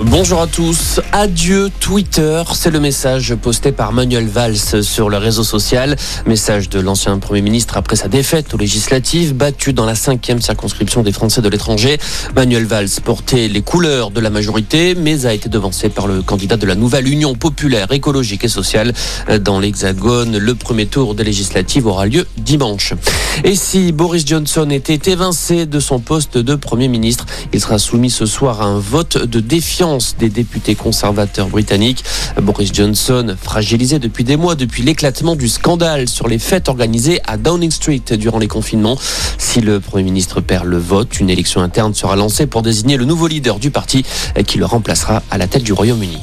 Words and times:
Bonjour 0.00 0.40
à 0.40 0.46
tous. 0.46 1.00
Adieu 1.10 1.70
Twitter. 1.80 2.44
C'est 2.54 2.70
le 2.70 2.78
message 2.78 3.34
posté 3.34 3.72
par 3.72 3.92
Manuel 3.92 4.28
Valls 4.28 4.84
sur 4.84 5.10
le 5.10 5.16
réseau 5.16 5.42
social. 5.42 5.96
Message 6.24 6.68
de 6.68 6.78
l'ancien 6.78 7.18
Premier 7.18 7.42
ministre 7.42 7.76
après 7.76 7.96
sa 7.96 8.06
défaite 8.06 8.54
aux 8.54 8.58
législatives, 8.58 9.34
battu 9.34 9.72
dans 9.72 9.86
la 9.86 9.96
cinquième 9.96 10.40
circonscription 10.40 11.02
des 11.02 11.10
Français 11.10 11.42
de 11.42 11.48
l'étranger. 11.48 11.98
Manuel 12.36 12.64
Valls 12.64 12.88
portait 13.04 13.48
les 13.48 13.60
couleurs 13.60 14.12
de 14.12 14.20
la 14.20 14.30
majorité, 14.30 14.94
mais 14.94 15.26
a 15.26 15.34
été 15.34 15.48
devancé 15.48 15.88
par 15.88 16.06
le 16.06 16.22
candidat 16.22 16.56
de 16.56 16.66
la 16.66 16.76
nouvelle 16.76 17.08
Union 17.08 17.34
populaire, 17.34 17.90
écologique 17.90 18.44
et 18.44 18.48
sociale 18.48 18.94
dans 19.40 19.58
l'Hexagone. 19.58 20.38
Le 20.38 20.54
premier 20.54 20.86
tour 20.86 21.16
des 21.16 21.24
législatives 21.24 21.88
aura 21.88 22.06
lieu 22.06 22.24
dimanche. 22.36 22.94
Et 23.42 23.56
si 23.56 23.90
Boris 23.90 24.24
Johnson 24.24 24.70
était 24.70 25.10
évincé 25.10 25.66
de 25.66 25.80
son 25.80 25.98
poste 25.98 26.38
de 26.38 26.54
Premier 26.54 26.86
ministre, 26.86 27.26
il 27.52 27.60
sera 27.60 27.80
soumis 27.80 28.10
ce 28.10 28.26
soir 28.26 28.62
à 28.62 28.66
un 28.66 28.78
vote 28.78 29.18
de 29.18 29.40
défiance 29.40 29.87
des 30.18 30.28
députés 30.28 30.74
conservateurs 30.74 31.48
britanniques. 31.48 32.04
Boris 32.42 32.72
Johnson, 32.72 33.36
fragilisé 33.40 33.98
depuis 33.98 34.24
des 34.24 34.36
mois, 34.36 34.54
depuis 34.54 34.82
l'éclatement 34.82 35.36
du 35.36 35.48
scandale 35.48 36.08
sur 36.08 36.28
les 36.28 36.38
fêtes 36.38 36.68
organisées 36.68 37.20
à 37.26 37.36
Downing 37.36 37.70
Street 37.70 38.02
durant 38.12 38.38
les 38.38 38.48
confinements. 38.48 38.98
Si 39.38 39.60
le 39.60 39.80
Premier 39.80 40.04
ministre 40.04 40.40
perd 40.40 40.66
le 40.66 40.78
vote, 40.78 41.20
une 41.20 41.30
élection 41.30 41.60
interne 41.62 41.94
sera 41.94 42.16
lancée 42.16 42.46
pour 42.46 42.62
désigner 42.62 42.96
le 42.96 43.04
nouveau 43.04 43.28
leader 43.28 43.58
du 43.58 43.70
parti 43.70 44.04
qui 44.46 44.58
le 44.58 44.66
remplacera 44.66 45.22
à 45.30 45.38
la 45.38 45.46
tête 45.46 45.62
du 45.62 45.72
Royaume-Uni. 45.72 46.18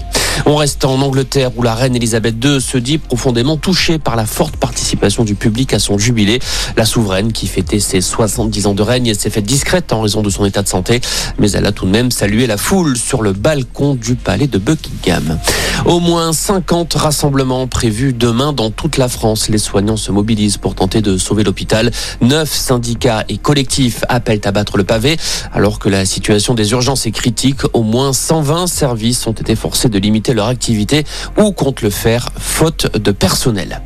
On 0.46 0.56
reste 0.56 0.86
en 0.86 1.02
Angleterre 1.02 1.52
où 1.56 1.64
la 1.64 1.74
reine 1.74 1.96
Elisabeth 1.96 2.36
II 2.44 2.62
se 2.62 2.78
dit 2.78 2.98
profondément 2.98 3.58
touchée 3.58 3.98
par 3.98 4.16
la 4.16 4.26
forte 4.26 4.58
participation 4.58 5.24
du 5.24 5.36
public 5.36 5.74
à 5.74 5.80
son 5.80 5.98
jubilé. 5.98 6.40
La 6.78 6.86
souveraine 6.86 7.32
qui 7.32 7.48
fêtait 7.48 7.80
ses 7.80 8.02
70 8.02 8.68
ans 8.68 8.74
de 8.74 8.84
règne 8.84 9.14
s'est 9.14 9.30
faite 9.30 9.46
discrète 9.46 9.94
en 9.94 10.02
raison 10.02 10.22
de 10.22 10.30
son 10.30 10.46
état 10.46 10.62
de 10.62 10.68
santé, 10.68 11.02
mais 11.40 11.52
elle 11.52 11.66
a 11.66 11.72
tout 11.72 11.86
de 11.86 11.92
même 11.92 12.12
salué 12.12 12.48
la 12.48 12.58
foule 12.58 12.98
sur 12.98 13.22
le 13.22 13.34
balcon 13.34 13.96
du 13.96 14.16
palais 14.16 14.48
de 14.48 14.58
Buckingham. 14.58 15.40
Au 15.86 16.00
moins 16.00 16.34
50 16.34 16.94
rassemblements 16.94 17.68
prévus 17.68 18.14
demain 18.14 18.54
dans 18.54 18.72
toute 18.72 18.98
la 18.98 19.08
France. 19.08 19.50
Les 19.50 19.58
soignants 19.58 19.98
se 19.98 20.12
mobilisent 20.12 20.58
pour 20.58 20.76
tenter 20.76 21.02
de 21.02 21.18
sauver 21.18 21.44
l'hôpital. 21.44 21.92
Neuf 22.22 22.52
syndicats 22.52 23.24
et 23.30 23.38
collectifs 23.38 24.04
appellent 24.10 24.42
à 24.46 24.52
battre 24.52 24.78
le 24.78 24.84
pavé. 24.84 25.18
Alors 25.54 25.80
que 25.80 25.90
la 25.90 26.06
situation 26.06 26.54
des 26.54 26.72
urgences 26.72 27.06
est 27.06 27.12
critique, 27.12 27.62
au 27.74 27.84
moins 27.84 28.14
120 28.14 28.68
services 28.68 29.28
ont 29.28 29.34
été 29.34 29.56
forcés 29.56 29.90
de 29.90 30.00
limiter 30.00 30.25
leur 30.34 30.48
activité 30.48 31.04
ou 31.38 31.52
comptent 31.52 31.82
le 31.82 31.90
faire 31.90 32.30
faute 32.38 32.96
de 32.98 33.12
personnel. 33.12 33.82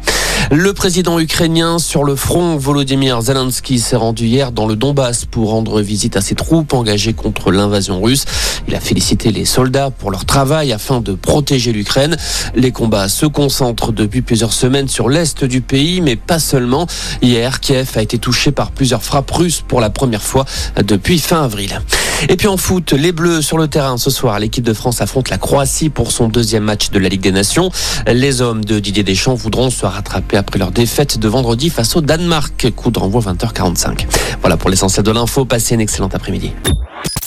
Le 0.51 0.73
président 0.73 1.19
ukrainien 1.19 1.77
sur 1.77 2.03
le 2.03 2.15
front, 2.15 2.57
Volodymyr 2.57 3.21
Zelensky, 3.21 3.77
s'est 3.77 3.95
rendu 3.95 4.25
hier 4.25 4.51
dans 4.51 4.65
le 4.65 4.75
Donbass 4.75 5.25
pour 5.25 5.51
rendre 5.51 5.79
visite 5.79 6.17
à 6.17 6.21
ses 6.21 6.33
troupes 6.33 6.73
engagées 6.73 7.13
contre 7.13 7.51
l'invasion 7.51 8.01
russe. 8.01 8.25
Il 8.67 8.73
a 8.73 8.79
félicité 8.79 9.31
les 9.31 9.45
soldats 9.45 9.91
pour 9.91 10.09
leur 10.09 10.25
travail 10.25 10.73
afin 10.73 11.01
de 11.01 11.13
protéger 11.13 11.71
l'Ukraine. 11.71 12.17
Les 12.55 12.71
combats 12.71 13.09
se 13.09 13.27
concentrent 13.27 13.91
depuis 13.91 14.23
plusieurs 14.23 14.53
semaines 14.53 14.87
sur 14.87 15.07
l'est 15.07 15.43
du 15.43 15.61
pays, 15.61 16.01
mais 16.01 16.15
pas 16.15 16.39
seulement. 16.39 16.87
Hier, 17.21 17.59
Kiev 17.59 17.91
a 17.95 18.01
été 18.01 18.17
touché 18.17 18.51
par 18.51 18.71
plusieurs 18.71 19.03
frappes 19.03 19.29
russes 19.29 19.61
pour 19.67 19.81
la 19.81 19.91
première 19.91 20.23
fois 20.23 20.45
depuis 20.83 21.19
fin 21.19 21.43
avril. 21.43 21.79
Et 22.27 22.35
puis 22.35 22.47
en 22.47 22.57
foot, 22.57 22.91
les 22.93 23.11
Bleus 23.11 23.41
sur 23.41 23.57
le 23.57 23.67
terrain 23.67 23.97
ce 23.97 24.09
soir. 24.09 24.39
L'équipe 24.39 24.63
de 24.63 24.73
France 24.73 25.01
affronte 25.01 25.29
la 25.29 25.37
Croatie 25.37 25.89
pour 25.89 26.11
son 26.11 26.27
deuxième 26.27 26.63
match 26.63 26.89
de 26.89 26.99
la 26.99 27.07
Ligue 27.07 27.21
des 27.21 27.31
Nations. 27.31 27.71
Les 28.07 28.41
hommes 28.41 28.65
de 28.65 28.79
Didier 28.79 29.03
Deschamps 29.03 29.35
voudront 29.35 29.69
se 29.69 29.85
rattraper 29.85 30.37
après 30.37 30.59
leur 30.59 30.71
défaite 30.71 31.17
de 31.17 31.27
vendredi 31.27 31.69
face 31.69 31.95
au 31.95 32.01
Danemark. 32.01 32.71
Coup 32.75 32.91
de 32.91 32.99
renvoi 32.99 33.21
20h45. 33.21 34.07
Voilà 34.41 34.57
pour 34.57 34.69
l'essentiel 34.69 35.05
de 35.05 35.11
l'info. 35.11 35.45
Passez 35.45 35.75
une 35.75 35.81
excellente 35.81 36.15
après-midi. 36.15 36.51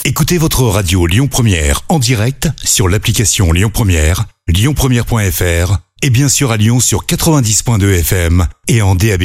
Écoutez 0.04 0.36
votre 0.36 0.64
radio 0.64 1.06
Lyon 1.06 1.28
Première 1.28 1.82
en 1.88 1.98
direct 1.98 2.48
sur 2.62 2.88
l'application 2.88 3.52
Lyon 3.52 3.70
Première, 3.72 4.24
lyonpremière.fr 4.48 5.78
et 6.02 6.10
bien 6.10 6.28
sûr 6.28 6.50
à 6.50 6.56
Lyon 6.56 6.80
sur 6.80 7.06
90.2 7.06 8.00
FM 8.00 8.46
et 8.66 8.82
en 8.82 8.96
DAB+. 8.96 9.22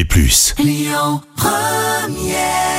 Lyon 0.59 1.21
Première 1.35 2.76